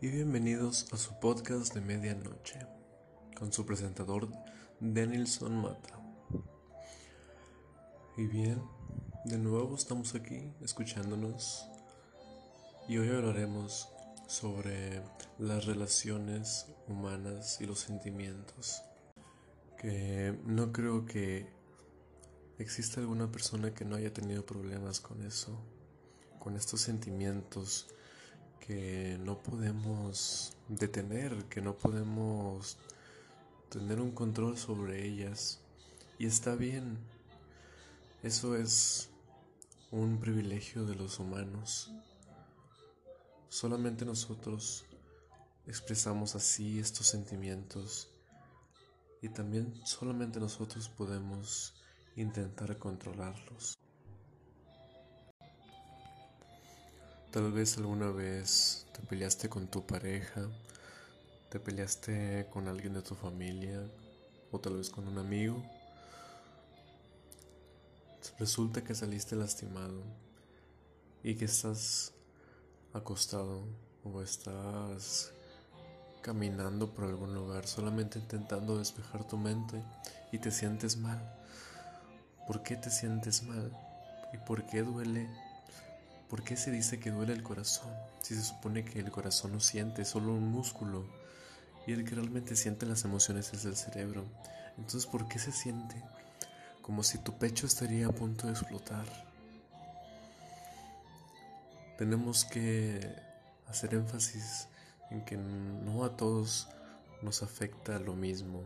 Y 0.00 0.08
bienvenidos 0.08 0.90
a 0.90 0.96
su 0.96 1.20
podcast 1.20 1.74
de 1.74 1.82
medianoche 1.82 2.66
con 3.36 3.52
su 3.52 3.66
presentador 3.66 4.26
Denilson 4.80 5.54
Mata. 5.54 6.00
Y 8.16 8.26
bien, 8.26 8.62
de 9.26 9.36
nuevo 9.36 9.74
estamos 9.74 10.14
aquí 10.14 10.50
escuchándonos 10.62 11.68
y 12.88 12.96
hoy 12.96 13.10
hablaremos 13.10 13.90
sobre 14.28 15.02
las 15.38 15.66
relaciones 15.66 16.68
humanas 16.88 17.60
y 17.60 17.66
los 17.66 17.80
sentimientos. 17.80 18.82
Que 19.76 20.40
no 20.46 20.72
creo 20.72 21.04
que 21.04 21.52
exista 22.58 23.02
alguna 23.02 23.30
persona 23.30 23.74
que 23.74 23.84
no 23.84 23.96
haya 23.96 24.14
tenido 24.14 24.46
problemas 24.46 25.00
con 25.00 25.22
eso 25.22 25.62
con 26.38 26.56
estos 26.56 26.80
sentimientos 26.80 27.88
que 28.66 29.18
no 29.20 29.42
podemos 29.42 30.52
detener, 30.68 31.44
que 31.46 31.60
no 31.60 31.76
podemos 31.76 32.78
tener 33.68 34.00
un 34.00 34.12
control 34.12 34.56
sobre 34.56 35.04
ellas. 35.06 35.60
Y 36.18 36.26
está 36.26 36.54
bien, 36.54 36.98
eso 38.22 38.54
es 38.56 39.08
un 39.90 40.18
privilegio 40.18 40.84
de 40.84 40.94
los 40.94 41.18
humanos. 41.18 41.90
Solamente 43.48 44.04
nosotros 44.04 44.84
expresamos 45.66 46.34
así 46.36 46.78
estos 46.78 47.06
sentimientos 47.06 48.08
y 49.20 49.28
también 49.28 49.74
solamente 49.84 50.40
nosotros 50.40 50.88
podemos 50.88 51.74
intentar 52.16 52.78
controlarlos. 52.78 53.81
Tal 57.32 57.50
vez 57.50 57.78
alguna 57.78 58.10
vez 58.10 58.84
te 58.92 59.00
peleaste 59.00 59.48
con 59.48 59.66
tu 59.66 59.86
pareja, 59.86 60.42
te 61.48 61.58
peleaste 61.58 62.46
con 62.52 62.68
alguien 62.68 62.92
de 62.92 63.00
tu 63.00 63.14
familia 63.14 63.80
o 64.50 64.60
tal 64.60 64.76
vez 64.76 64.90
con 64.90 65.08
un 65.08 65.16
amigo. 65.16 65.62
Resulta 68.38 68.84
que 68.84 68.94
saliste 68.94 69.34
lastimado 69.34 70.02
y 71.24 71.34
que 71.36 71.46
estás 71.46 72.12
acostado 72.92 73.64
o 74.04 74.20
estás 74.20 75.32
caminando 76.20 76.90
por 76.90 77.06
algún 77.06 77.32
lugar 77.32 77.66
solamente 77.66 78.18
intentando 78.18 78.76
despejar 78.76 79.26
tu 79.26 79.38
mente 79.38 79.82
y 80.32 80.38
te 80.38 80.50
sientes 80.50 80.98
mal. 80.98 81.18
¿Por 82.46 82.62
qué 82.62 82.76
te 82.76 82.90
sientes 82.90 83.42
mal? 83.42 83.72
¿Y 84.34 84.36
por 84.36 84.66
qué 84.66 84.82
duele 84.82 85.30
¿Por 86.32 86.44
qué 86.44 86.56
se 86.56 86.70
dice 86.70 86.98
que 86.98 87.10
duele 87.10 87.34
el 87.34 87.42
corazón? 87.42 87.92
Si 88.22 88.34
se 88.34 88.40
supone 88.40 88.86
que 88.86 89.00
el 89.00 89.10
corazón 89.10 89.52
no 89.52 89.60
siente, 89.60 90.06
solo 90.06 90.32
un 90.32 90.50
músculo. 90.50 91.04
Y 91.86 91.92
el 91.92 92.06
que 92.06 92.14
realmente 92.14 92.56
siente 92.56 92.86
las 92.86 93.04
emociones 93.04 93.52
es 93.52 93.66
el 93.66 93.76
cerebro. 93.76 94.24
Entonces, 94.78 95.04
¿por 95.04 95.28
qué 95.28 95.38
se 95.38 95.52
siente? 95.52 95.94
Como 96.80 97.02
si 97.02 97.18
tu 97.18 97.36
pecho 97.36 97.66
estaría 97.66 98.06
a 98.06 98.12
punto 98.12 98.46
de 98.46 98.54
explotar. 98.54 99.04
Tenemos 101.98 102.46
que 102.46 103.14
hacer 103.68 103.92
énfasis 103.92 104.68
en 105.10 105.26
que 105.26 105.36
no 105.36 106.02
a 106.02 106.16
todos 106.16 106.66
nos 107.20 107.42
afecta 107.42 107.98
lo 107.98 108.14
mismo. 108.14 108.62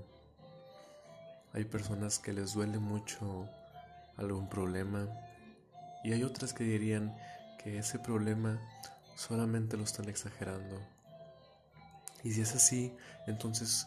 Hay 1.53 1.65
personas 1.65 2.21
que 2.21 2.33
les 2.33 2.53
duele 2.53 2.79
mucho 2.79 3.49
algún 4.17 4.49
problema 4.49 5.09
y 6.05 6.13
hay 6.13 6.23
otras 6.23 6.53
que 6.53 6.63
dirían 6.63 7.13
ese 7.67 7.99
problema 7.99 8.61
solamente 9.17 9.77
lo 9.77 9.85
están 9.85 10.09
exagerando. 10.09 10.81
Y 12.23 12.33
si 12.33 12.41
es 12.41 12.55
así, 12.55 12.95
entonces, 13.27 13.87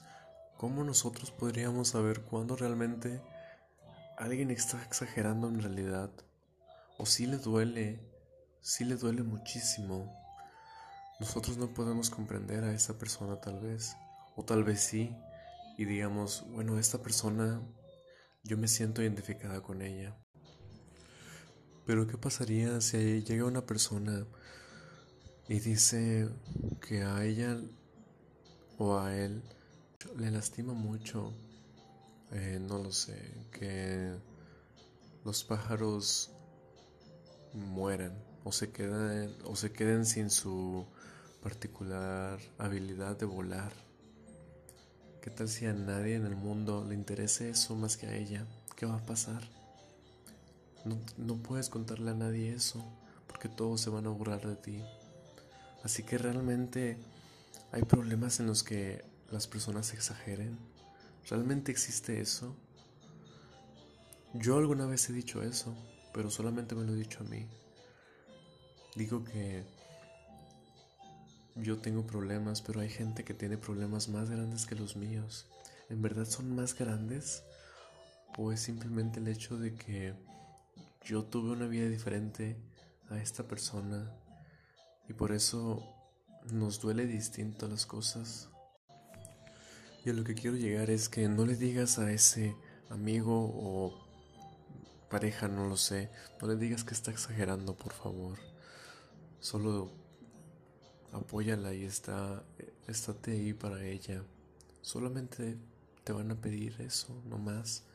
¿cómo 0.58 0.84
nosotros 0.84 1.32
podríamos 1.32 1.90
saber 1.90 2.22
cuándo 2.22 2.56
realmente 2.56 3.22
alguien 4.18 4.52
está 4.52 4.82
exagerando 4.84 5.48
en 5.48 5.62
realidad? 5.62 6.10
O 6.98 7.06
si 7.06 7.26
le 7.26 7.38
duele, 7.38 8.00
si 8.62 8.86
le 8.86 8.96
duele 8.96 9.24
muchísimo. 9.24 10.16
Nosotros 11.20 11.58
no 11.58 11.74
podemos 11.74 12.10
comprender 12.10 12.64
a 12.64 12.74
esa 12.74 12.98
persona 12.98 13.40
tal 13.42 13.60
vez, 13.60 13.96
o 14.36 14.44
tal 14.44 14.64
vez 14.64 14.80
sí, 14.80 15.16
y 15.78 15.86
digamos, 15.86 16.46
bueno, 16.52 16.80
esta 16.80 17.02
persona, 17.02 17.62
yo 18.44 18.58
me 18.58 18.68
siento 18.68 19.02
identificada 19.02 19.62
con 19.62 19.82
ella. 19.82 20.18
Pero 21.90 22.06
¿qué 22.06 22.20
pasaría 22.20 22.80
si 22.82 23.24
llega 23.24 23.46
una 23.46 23.66
persona 23.66 24.24
y 25.48 25.60
dice 25.60 26.30
que 26.88 27.02
a 27.02 27.26
ella 27.26 27.60
o 28.78 29.00
a 29.00 29.18
él 29.18 29.42
le 30.16 30.30
lastima 30.30 30.74
mucho, 30.74 31.34
eh, 32.32 32.60
no 32.62 32.78
lo 32.78 32.92
sé, 32.92 33.18
que 33.52 34.14
los 35.26 35.44
pájaros 35.44 36.30
mueran 37.56 38.14
o 38.44 38.52
se 38.52 38.70
queden 38.70 39.34
o 39.46 39.56
se 39.56 39.72
queden 39.72 40.06
sin 40.06 40.30
su 40.30 40.86
particular 41.42 42.38
habilidad 42.60 43.18
de 43.18 43.26
volar. 43.26 43.74
¿Qué 45.24 45.32
tal 45.32 45.50
si 45.50 45.66
a 45.66 45.74
nadie 45.74 46.18
en 46.18 46.28
el 46.28 46.36
mundo 46.36 46.86
le 46.88 46.94
interese 46.94 47.50
eso 47.50 47.76
más 47.76 47.98
que 47.98 48.06
a 48.06 48.16
ella? 48.16 48.46
¿Qué 48.76 48.86
va 48.86 48.98
a 48.98 49.06
pasar? 49.08 49.59
No, 50.86 51.36
puedes 51.38 51.70
contarle 51.70 52.12
a 52.12 52.16
nadie 52.16 52.54
eso, 52.54 52.84
porque 53.28 53.50
todos 53.50 53.82
se 53.82 53.90
van 53.90 54.08
a 54.08 54.10
burlar 54.10 54.46
de 54.46 54.56
ti. 54.56 54.84
Así 55.84 56.04
que 56.04 56.18
realmente 56.18 56.98
hay 57.72 57.84
problemas 57.84 58.40
en 58.40 58.48
los 58.48 58.64
que 58.64 59.04
las 59.32 59.48
personas 59.48 59.94
exageren. 59.94 60.58
¿Realmente 61.30 61.72
existe 61.72 62.22
eso? 62.22 62.56
Yo 64.34 64.58
alguna 64.58 64.86
vez 64.86 65.10
he 65.10 65.14
dicho 65.14 65.42
eso, 65.42 65.76
pero 66.14 66.30
solamente 66.30 66.76
me 66.76 66.86
lo 66.86 66.94
he 66.94 66.98
dicho 66.98 67.20
a 67.22 67.28
mí. 67.28 67.46
Digo 68.96 69.24
que 69.24 69.64
yo 71.56 71.78
tengo 71.78 72.06
problemas, 72.06 72.62
pero 72.62 72.80
hay 72.80 72.90
gente 72.90 73.24
que 73.24 73.34
tiene 73.34 73.58
problemas 73.58 74.08
más 74.08 74.30
grandes 74.30 74.66
que 74.66 74.76
los 74.76 74.96
míos. 74.96 75.46
¿En 75.90 76.02
verdad 76.02 76.26
son 76.26 76.56
más 76.56 76.74
grandes? 76.76 77.44
¿O 78.38 78.52
es 78.52 78.62
simplemente 78.62 79.20
el 79.20 79.28
hecho 79.28 79.58
de 79.58 79.76
que 79.76 80.14
yo 81.10 81.24
tuve 81.24 81.50
una 81.50 81.66
vida 81.66 81.90
diferente 81.90 82.56
a 83.10 83.18
esta 83.18 83.48
persona 83.48 84.16
y 85.08 85.14
por 85.14 85.32
eso 85.32 85.84
nos 86.52 86.80
duele 86.80 87.08
distinto 87.08 87.68
las 87.68 87.88
cosas. 87.88 88.48
Y 90.06 90.12
a 90.12 90.14
lo 90.14 90.24
que 90.24 90.36
quiero 90.36 90.56
llegar 90.56 90.92
es 90.92 91.10
que 91.10 91.28
no 91.28 91.48
le 91.48 91.56
digas 91.56 91.98
a 91.98 92.12
ese 92.12 92.56
amigo 92.92 93.52
o 93.56 94.08
pareja, 95.10 95.48
no 95.48 95.68
lo 95.68 95.78
sé, 95.78 96.12
no 96.40 96.48
le 96.48 96.58
digas 96.58 96.84
que 96.84 96.94
está 96.94 97.10
exagerando, 97.10 97.76
por 97.76 97.94
favor. 97.94 98.38
Solo 99.40 99.90
apóyala 101.12 101.74
y 101.74 101.86
está, 101.86 102.44
estate 102.88 103.32
ahí 103.32 103.54
para 103.54 103.84
ella. 103.84 104.24
Solamente 104.84 105.58
te 106.04 106.14
van 106.14 106.30
a 106.30 106.40
pedir 106.40 106.80
eso, 106.82 107.20
no 107.26 107.40
más. 107.40 107.89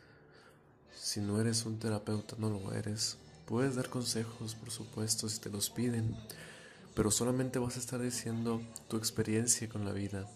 Si 0.96 1.20
no 1.20 1.40
eres 1.40 1.64
un 1.66 1.78
terapeuta, 1.78 2.36
no 2.38 2.50
lo 2.50 2.72
eres. 2.72 3.18
Puedes 3.46 3.76
dar 3.76 3.88
consejos, 3.90 4.54
por 4.54 4.70
supuesto, 4.70 5.28
si 5.28 5.38
te 5.38 5.50
los 5.50 5.70
piden, 5.70 6.16
pero 6.94 7.10
solamente 7.10 7.58
vas 7.58 7.76
a 7.76 7.80
estar 7.80 8.00
diciendo 8.00 8.62
tu 8.88 8.96
experiencia 8.96 9.68
con 9.68 9.84
la 9.84 9.92
vida. 9.92 10.28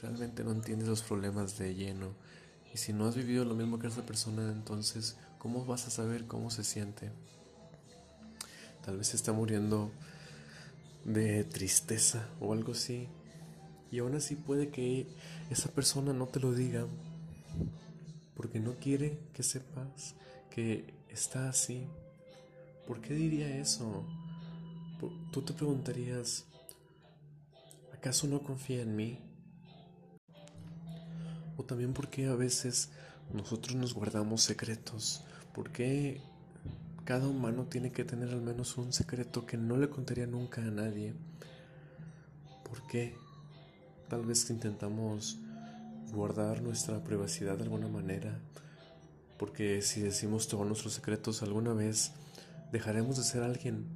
Realmente 0.00 0.44
no 0.44 0.52
entiendes 0.52 0.88
los 0.88 1.02
problemas 1.02 1.58
de 1.58 1.74
lleno. 1.74 2.12
Y 2.72 2.78
si 2.78 2.92
no 2.92 3.06
has 3.06 3.16
vivido 3.16 3.44
lo 3.44 3.54
mismo 3.54 3.78
que 3.78 3.86
esa 3.86 4.06
persona, 4.06 4.50
entonces, 4.50 5.16
¿cómo 5.38 5.64
vas 5.64 5.86
a 5.86 5.90
saber 5.90 6.26
cómo 6.26 6.50
se 6.50 6.64
siente? 6.64 7.10
Tal 8.84 8.98
vez 8.98 9.14
está 9.14 9.32
muriendo 9.32 9.90
de 11.04 11.44
tristeza 11.44 12.28
o 12.40 12.52
algo 12.52 12.72
así. 12.72 13.08
Y 13.90 13.98
aún 13.98 14.14
así 14.14 14.36
puede 14.36 14.70
que 14.70 15.06
esa 15.50 15.70
persona 15.70 16.12
no 16.12 16.26
te 16.26 16.40
lo 16.40 16.52
diga 16.52 16.86
porque 18.36 18.60
no 18.60 18.74
quiere 18.74 19.18
que 19.32 19.42
sepas 19.42 20.14
que 20.50 20.94
está 21.08 21.48
así. 21.48 21.86
¿Por 22.86 23.00
qué 23.00 23.14
diría 23.14 23.48
eso? 23.58 24.04
Tú 25.32 25.42
te 25.42 25.52
preguntarías, 25.52 26.44
¿acaso 27.92 28.26
no 28.26 28.42
confía 28.42 28.82
en 28.82 28.94
mí? 28.94 29.18
O 31.56 31.64
también 31.64 31.92
porque 31.92 32.26
a 32.26 32.34
veces 32.34 32.90
nosotros 33.32 33.74
nos 33.74 33.94
guardamos 33.94 34.42
secretos. 34.42 35.24
¿Por 35.54 35.72
qué 35.72 36.20
cada 37.04 37.26
humano 37.26 37.64
tiene 37.64 37.92
que 37.92 38.04
tener 38.04 38.30
al 38.30 38.42
menos 38.42 38.76
un 38.76 38.92
secreto 38.92 39.46
que 39.46 39.56
no 39.56 39.76
le 39.76 39.88
contaría 39.88 40.26
nunca 40.26 40.60
a 40.62 40.70
nadie? 40.70 41.14
¿Por 42.64 42.86
qué? 42.86 43.16
Tal 44.08 44.24
vez 44.24 44.48
intentamos 44.50 45.38
guardar 46.12 46.62
nuestra 46.62 47.02
privacidad 47.02 47.56
de 47.56 47.64
alguna 47.64 47.88
manera, 47.88 48.40
porque 49.38 49.82
si 49.82 50.00
decimos 50.00 50.48
todos 50.48 50.66
nuestros 50.66 50.94
secretos 50.94 51.42
alguna 51.42 51.74
vez 51.74 52.12
dejaremos 52.72 53.16
de 53.16 53.24
ser 53.24 53.42
alguien, 53.42 53.86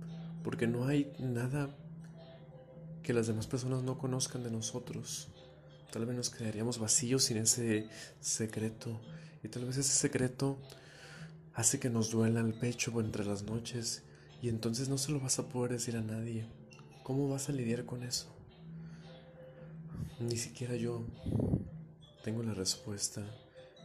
porque 0.43 0.67
no 0.67 0.87
hay 0.87 1.13
nada 1.19 1.75
que 3.03 3.13
las 3.13 3.27
demás 3.27 3.47
personas 3.47 3.83
no 3.83 3.99
conozcan 3.99 4.43
de 4.43 4.51
nosotros. 4.51 5.29
Tal 5.93 6.07
vez 6.07 6.17
nos 6.17 6.31
quedaríamos 6.31 6.79
vacíos 6.79 7.25
sin 7.25 7.39
ese 7.39 7.89
secreto. 8.21 9.01
Y 9.43 9.49
tal 9.49 9.65
vez 9.65 9.79
ese 9.79 9.93
secreto 9.93 10.59
hace 11.55 11.81
que 11.81 11.91
nos 11.91 12.11
duela 12.11 12.41
el 12.41 12.55
pecho 12.55 12.99
entre 13.01 13.25
las 13.25 13.43
noches 13.43 14.03
y 14.43 14.49
entonces 14.49 14.89
no 14.89 14.99
se 14.99 15.13
lo 15.13 15.21
vas 15.21 15.39
a 15.39 15.49
poder 15.49 15.73
decir 15.73 15.97
a 15.97 16.03
nadie. 16.03 16.47
¿Cómo 17.03 17.29
vas 17.29 17.49
a 17.49 17.53
lidiar 17.53 17.85
con 17.85 18.03
eso? 18.03 18.29
Ni 20.21 20.37
siquiera 20.37 20.77
yo 20.77 21.05
tengo 22.23 22.43
la 22.43 22.55
respuesta 22.55 23.23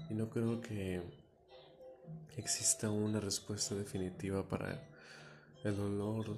y 0.09 0.13
no 0.13 0.29
creo 0.29 0.61
que 0.61 1.01
exista 2.37 2.89
una 2.89 3.19
respuesta 3.19 3.75
definitiva 3.75 4.47
para 4.47 4.87
el 5.63 5.75
dolor 5.75 6.37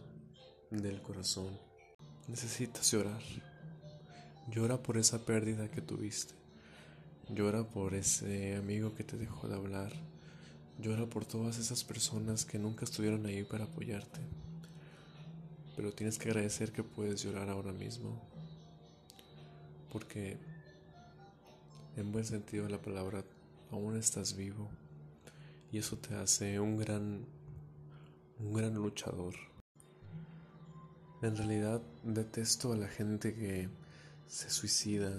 del 0.69 1.01
corazón. 1.01 1.57
Necesitas 2.27 2.91
llorar. 2.91 3.21
Llora 4.49 4.81
por 4.81 4.97
esa 4.97 5.25
pérdida 5.25 5.69
que 5.69 5.81
tuviste. 5.81 6.33
Llora 7.29 7.63
por 7.63 7.93
ese 7.93 8.55
amigo 8.55 8.93
que 8.95 9.03
te 9.03 9.17
dejó 9.17 9.47
de 9.47 9.55
hablar. 9.55 9.91
Llora 10.79 11.07
por 11.07 11.25
todas 11.25 11.57
esas 11.57 11.83
personas 11.83 12.45
que 12.45 12.59
nunca 12.59 12.85
estuvieron 12.85 13.25
ahí 13.25 13.43
para 13.43 13.65
apoyarte. 13.65 14.19
Pero 15.75 15.91
tienes 15.93 16.17
que 16.17 16.29
agradecer 16.29 16.71
que 16.71 16.83
puedes 16.83 17.23
llorar 17.23 17.49
ahora 17.49 17.73
mismo. 17.73 18.21
Porque 19.91 20.37
en 21.97 22.11
buen 22.11 22.25
sentido 22.25 22.65
de 22.65 22.69
la 22.69 22.81
palabra 22.81 23.23
aún 23.71 23.97
estás 23.97 24.37
vivo 24.37 24.69
y 25.71 25.79
eso 25.79 25.97
te 25.97 26.15
hace 26.15 26.59
un 26.59 26.77
gran 26.77 27.25
un 28.39 28.53
gran 28.53 28.75
luchador. 28.75 29.33
En 31.21 31.35
realidad 31.35 31.81
detesto 32.03 32.71
a 32.71 32.77
la 32.77 32.87
gente 32.87 33.33
que 33.33 33.67
se 34.27 34.49
suicida 34.49 35.11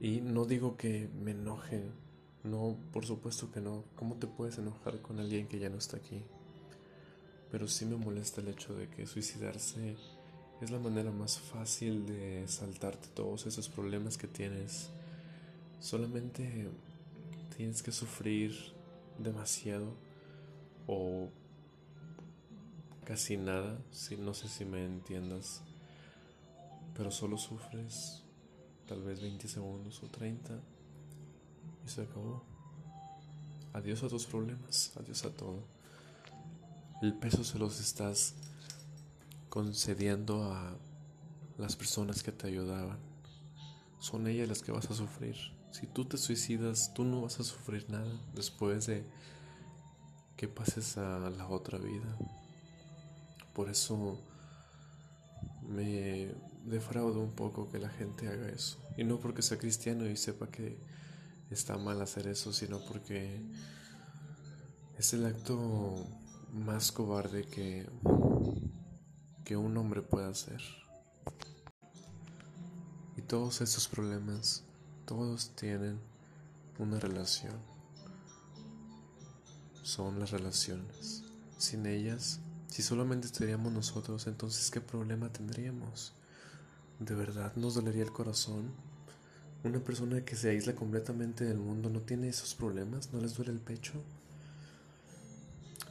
y 0.00 0.20
no 0.20 0.44
digo 0.44 0.76
que 0.76 1.08
me 1.24 1.30
enoje, 1.30 1.82
no, 2.44 2.76
por 2.92 3.06
supuesto 3.06 3.50
que 3.50 3.60
no. 3.60 3.84
¿Cómo 3.96 4.16
te 4.16 4.26
puedes 4.26 4.58
enojar 4.58 5.00
con 5.00 5.18
alguien 5.18 5.48
que 5.48 5.58
ya 5.58 5.70
no 5.70 5.78
está 5.78 5.96
aquí? 5.96 6.22
Pero 7.50 7.66
sí 7.66 7.86
me 7.86 7.96
molesta 7.96 8.42
el 8.42 8.48
hecho 8.48 8.74
de 8.74 8.88
que 8.88 9.06
suicidarse 9.06 9.96
es 10.60 10.70
la 10.70 10.78
manera 10.78 11.10
más 11.10 11.38
fácil 11.38 12.06
de 12.06 12.46
saltarte 12.46 13.08
todos 13.14 13.46
esos 13.46 13.68
problemas 13.68 14.18
que 14.18 14.28
tienes. 14.28 14.90
Solamente 15.80 16.70
tienes 17.56 17.82
que 17.82 17.92
sufrir 17.92 18.54
demasiado 19.18 19.94
o 20.86 21.28
casi 23.04 23.36
nada, 23.36 23.78
si 23.90 24.16
no 24.16 24.34
sé 24.34 24.48
si 24.48 24.64
me 24.64 24.84
entiendas, 24.84 25.62
pero 26.94 27.10
solo 27.10 27.38
sufres 27.38 28.22
tal 28.86 29.02
vez 29.02 29.20
20 29.20 29.48
segundos 29.48 30.02
o 30.02 30.08
30 30.08 30.58
y 31.86 31.88
se 31.88 32.02
acabó. 32.02 32.42
Adiós 33.72 34.02
a 34.02 34.08
tus 34.08 34.26
problemas, 34.26 34.92
adiós 34.96 35.24
a 35.24 35.30
todo. 35.30 35.62
El 37.00 37.14
peso 37.14 37.44
se 37.44 37.58
los 37.58 37.80
estás 37.80 38.34
concediendo 39.48 40.52
a 40.52 40.76
las 41.56 41.76
personas 41.76 42.22
que 42.22 42.32
te 42.32 42.48
ayudaban. 42.48 42.98
Son 44.00 44.26
ellas 44.26 44.48
las 44.48 44.62
que 44.62 44.72
vas 44.72 44.90
a 44.90 44.94
sufrir. 44.94 45.57
Si 45.70 45.86
tú 45.86 46.04
te 46.04 46.16
suicidas, 46.16 46.92
tú 46.94 47.04
no 47.04 47.22
vas 47.22 47.40
a 47.40 47.44
sufrir 47.44 47.88
nada 47.90 48.10
después 48.34 48.86
de 48.86 49.04
que 50.36 50.48
pases 50.48 50.96
a 50.96 51.30
la 51.30 51.48
otra 51.48 51.78
vida. 51.78 52.16
Por 53.52 53.68
eso 53.68 54.20
me 55.68 56.32
defrauda 56.64 57.18
un 57.18 57.32
poco 57.32 57.68
que 57.70 57.78
la 57.78 57.90
gente 57.90 58.28
haga 58.28 58.48
eso. 58.48 58.78
Y 58.96 59.04
no 59.04 59.18
porque 59.18 59.42
sea 59.42 59.58
cristiano 59.58 60.08
y 60.08 60.16
sepa 60.16 60.48
que 60.48 60.78
está 61.50 61.76
mal 61.76 62.00
hacer 62.00 62.26
eso, 62.26 62.52
sino 62.52 62.78
porque 62.86 63.40
es 64.98 65.12
el 65.12 65.26
acto 65.26 66.06
más 66.52 66.92
cobarde 66.92 67.44
que, 67.44 67.88
que 69.44 69.56
un 69.56 69.76
hombre 69.76 70.02
pueda 70.02 70.28
hacer. 70.28 70.60
Y 73.16 73.22
todos 73.22 73.60
estos 73.60 73.88
problemas 73.88 74.64
todos 75.08 75.52
tienen 75.56 75.98
una 76.78 77.00
relación. 77.00 77.54
Son 79.82 80.20
las 80.20 80.32
relaciones. 80.32 81.24
Sin 81.56 81.86
ellas, 81.86 82.40
si 82.66 82.82
solamente 82.82 83.26
estaríamos 83.26 83.72
nosotros, 83.72 84.26
entonces 84.26 84.70
¿qué 84.70 84.82
problema 84.82 85.32
tendríamos? 85.32 86.12
¿De 87.00 87.14
verdad 87.14 87.56
nos 87.56 87.76
dolería 87.76 88.02
el 88.02 88.12
corazón? 88.12 88.70
Una 89.64 89.80
persona 89.80 90.26
que 90.26 90.36
se 90.36 90.50
aísla 90.50 90.74
completamente 90.74 91.46
del 91.46 91.58
mundo 91.58 91.88
no 91.88 92.00
tiene 92.00 92.28
esos 92.28 92.54
problemas, 92.54 93.10
no 93.10 93.18
les 93.18 93.34
duele 93.34 93.52
el 93.52 93.60
pecho. 93.60 93.94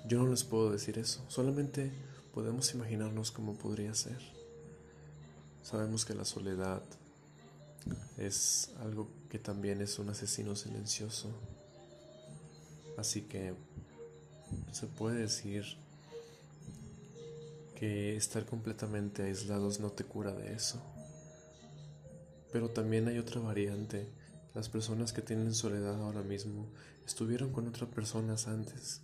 Yo 0.07 0.19
no 0.19 0.27
les 0.27 0.43
puedo 0.43 0.71
decir 0.71 0.99
eso, 0.99 1.25
solamente 1.27 1.91
podemos 2.35 2.71
imaginarnos 2.75 3.31
cómo 3.31 3.55
podría 3.55 3.95
ser. 3.95 4.19
Sabemos 5.63 6.05
que 6.05 6.13
la 6.13 6.23
soledad, 6.23 6.83
es 8.17 8.71
algo 8.79 9.09
que 9.29 9.39
también 9.39 9.81
es 9.81 9.99
un 9.99 10.09
asesino 10.09 10.55
silencioso. 10.55 11.29
Así 12.97 13.21
que 13.21 13.53
se 14.71 14.87
puede 14.87 15.19
decir 15.19 15.65
que 17.75 18.15
estar 18.15 18.45
completamente 18.45 19.23
aislados 19.23 19.79
no 19.79 19.91
te 19.91 20.03
cura 20.03 20.33
de 20.33 20.53
eso. 20.53 20.81
Pero 22.51 22.69
también 22.69 23.07
hay 23.07 23.19
otra 23.19 23.39
variante. 23.39 24.07
Las 24.55 24.69
personas 24.69 25.13
que 25.13 25.21
tienen 25.21 25.53
soledad 25.53 26.01
ahora 26.01 26.23
mismo 26.23 26.71
estuvieron 27.05 27.51
con 27.51 27.67
otras 27.67 27.89
personas 27.91 28.47
antes. 28.47 29.01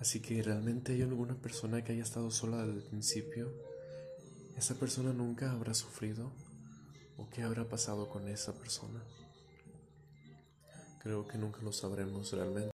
Así 0.00 0.20
que 0.20 0.42
realmente 0.42 0.92
hay 0.92 1.02
alguna 1.02 1.34
persona 1.34 1.82
que 1.82 1.92
haya 1.92 2.02
estado 2.02 2.30
sola 2.30 2.58
desde 2.58 2.80
el 2.80 2.84
principio. 2.84 3.50
Esa 4.56 4.74
persona 4.74 5.12
nunca 5.12 5.50
habrá 5.50 5.72
sufrido 5.72 6.30
¿O 7.18 7.28
qué 7.30 7.42
habrá 7.42 7.64
pasado 7.64 8.08
con 8.08 8.28
esa 8.28 8.52
persona? 8.52 9.00
Creo 11.02 11.26
que 11.26 11.36
nunca 11.36 11.60
lo 11.62 11.72
sabremos 11.72 12.32
realmente. 12.32 12.70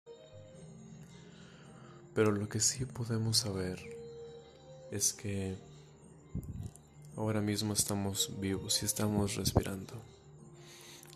Pero 2.14 2.32
lo 2.32 2.48
que 2.50 2.60
sí 2.60 2.86
podemos 2.86 3.38
saber 3.38 3.80
es 4.92 5.14
que 5.14 5.56
ahora 7.16 7.42
mismo 7.42 7.74
estamos 7.74 8.40
vivos 8.40 8.84
y 8.84 8.86
estamos 8.86 9.36
respirando 9.36 9.94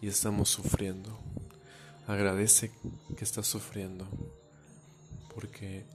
y 0.01 0.07
estamos 0.07 0.49
sufriendo. 0.49 1.19
Agradece 2.07 2.71
que 3.17 3.23
estás 3.25 3.47
sufriendo 3.47 4.07
porque 5.35 5.85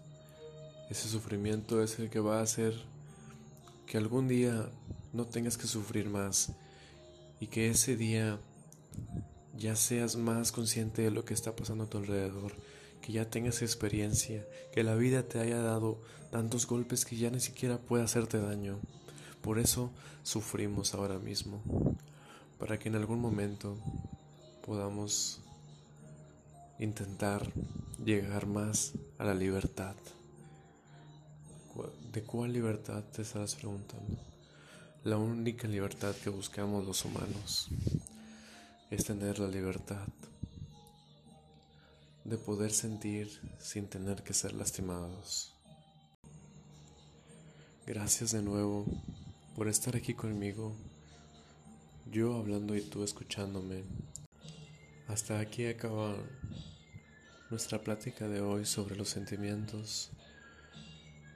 ese 0.90 1.08
sufrimiento 1.08 1.82
es 1.82 1.98
el 1.98 2.10
que 2.10 2.20
va 2.20 2.40
a 2.40 2.42
hacer 2.42 2.74
que 3.86 3.96
algún 3.96 4.28
día 4.28 4.70
no 5.14 5.24
tengas 5.24 5.56
que 5.56 5.66
sufrir 5.66 6.10
más 6.10 6.52
y 7.42 7.48
que 7.48 7.68
ese 7.68 7.96
día 7.96 8.38
ya 9.58 9.74
seas 9.74 10.14
más 10.14 10.52
consciente 10.52 11.02
de 11.02 11.10
lo 11.10 11.24
que 11.24 11.34
está 11.34 11.56
pasando 11.56 11.82
a 11.82 11.90
tu 11.90 11.98
alrededor, 11.98 12.52
que 13.00 13.12
ya 13.12 13.28
tengas 13.30 13.62
experiencia, 13.62 14.46
que 14.70 14.84
la 14.84 14.94
vida 14.94 15.24
te 15.24 15.40
haya 15.40 15.60
dado 15.60 16.00
tantos 16.30 16.68
golpes 16.68 17.04
que 17.04 17.16
ya 17.16 17.30
ni 17.30 17.40
siquiera 17.40 17.78
puede 17.78 18.04
hacerte 18.04 18.38
daño. 18.38 18.78
Por 19.40 19.58
eso 19.58 19.90
sufrimos 20.22 20.94
ahora 20.94 21.18
mismo, 21.18 21.60
para 22.60 22.78
que 22.78 22.90
en 22.90 22.94
algún 22.94 23.20
momento 23.20 23.76
podamos 24.64 25.40
intentar 26.78 27.52
llegar 28.04 28.46
más 28.46 28.92
a 29.18 29.24
la 29.24 29.34
libertad. 29.34 29.96
¿De 32.12 32.22
cuál 32.22 32.52
libertad 32.52 33.02
te 33.12 33.22
estás 33.22 33.56
preguntando? 33.56 34.31
La 35.04 35.16
única 35.16 35.66
libertad 35.66 36.14
que 36.14 36.30
buscamos 36.30 36.86
los 36.86 37.04
humanos 37.04 37.66
es 38.88 39.04
tener 39.04 39.40
la 39.40 39.48
libertad 39.48 40.06
de 42.22 42.38
poder 42.38 42.70
sentir 42.70 43.28
sin 43.58 43.88
tener 43.88 44.22
que 44.22 44.32
ser 44.32 44.52
lastimados. 44.52 45.54
Gracias 47.84 48.30
de 48.30 48.42
nuevo 48.42 48.86
por 49.56 49.66
estar 49.66 49.96
aquí 49.96 50.14
conmigo, 50.14 50.72
yo 52.08 52.36
hablando 52.36 52.76
y 52.76 52.82
tú 52.82 53.02
escuchándome. 53.02 53.82
Hasta 55.08 55.40
aquí 55.40 55.66
acaba 55.66 56.14
nuestra 57.50 57.82
plática 57.82 58.28
de 58.28 58.40
hoy 58.40 58.66
sobre 58.66 58.94
los 58.94 59.08
sentimientos 59.08 60.10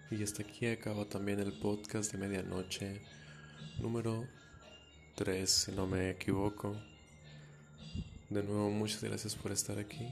y 0.08 0.22
hasta 0.22 0.44
aquí 0.44 0.66
acaba 0.66 1.04
también 1.06 1.40
el 1.40 1.52
podcast 1.52 2.12
de 2.12 2.18
medianoche 2.18 3.15
número 3.78 4.26
3, 5.16 5.50
si 5.50 5.72
no 5.72 5.86
me 5.86 6.10
equivoco. 6.10 6.76
De 8.30 8.42
nuevo, 8.42 8.70
muchas 8.70 9.02
gracias 9.02 9.34
por 9.34 9.52
estar 9.52 9.78
aquí 9.78 10.08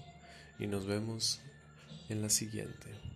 y 0.59 0.67
nos 0.67 0.87
vemos 0.87 1.41
en 2.09 2.23
la 2.23 2.31
siguiente. 2.31 3.14